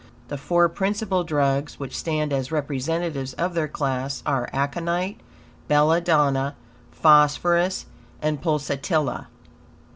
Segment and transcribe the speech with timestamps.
[0.29, 5.19] The four principal drugs, which stand as representatives of their class, are aconite,
[5.67, 6.55] belladonna,
[6.91, 7.85] phosphorus,
[8.19, 9.27] and pulsatilla.